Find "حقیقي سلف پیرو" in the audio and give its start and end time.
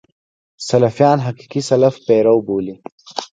1.27-2.35